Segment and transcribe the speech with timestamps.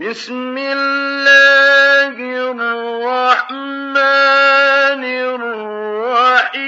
[0.00, 2.16] بسم الله
[2.52, 3.94] الرحمن
[5.34, 6.60] الرحيم.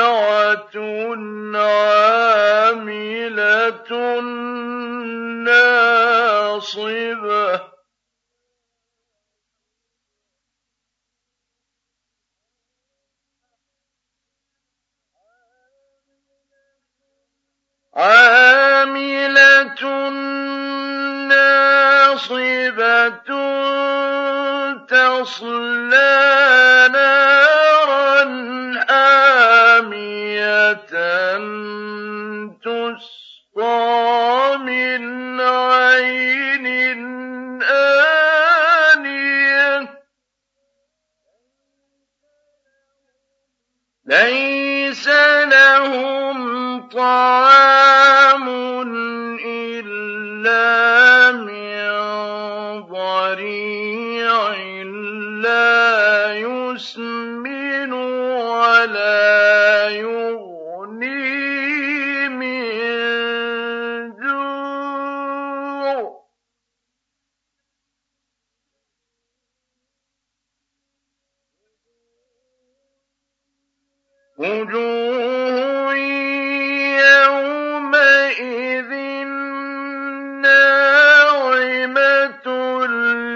[22.31, 23.09] ناصبة
[24.87, 28.25] تصلى نارا
[28.89, 30.73] حامية
[32.63, 36.67] تسقى من عين
[38.93, 40.01] آنية.
[44.07, 45.09] ليس
[45.45, 46.41] لهم
[46.89, 48.49] طعام
[56.75, 61.19] يسمن ولا يغني
[62.29, 62.61] من
[64.21, 65.51] جوع.
[74.39, 75.95] وجوه
[77.27, 78.93] يومئذ
[80.43, 81.67] ناعمة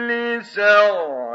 [0.08, 1.34] لسعيها.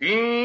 [0.00, 0.39] فيها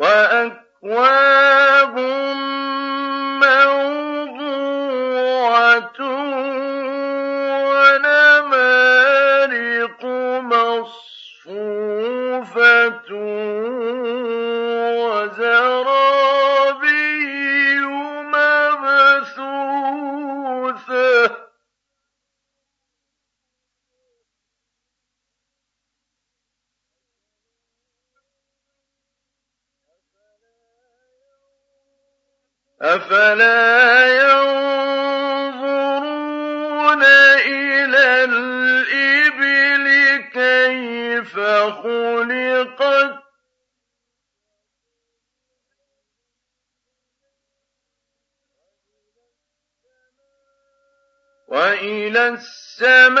[0.00, 1.96] وأكواب
[5.10, 5.98] موضوعة
[8.70, 10.04] ونمارق
[11.40, 11.80] مصفوفة
[32.82, 34.60] أفلا ينظرون
[37.46, 39.86] إلى الإبل
[40.32, 43.20] كيف خلقت؟
[51.48, 53.20] وإلى السماء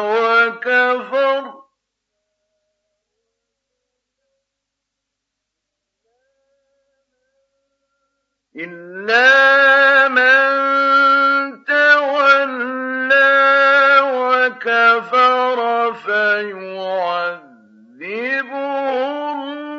[0.01, 1.43] وَكَفَرَ.
[8.55, 10.41] إِلَّا مَن
[11.65, 13.21] تَوَلَّىٰ
[14.01, 15.70] وَكَفَرَ.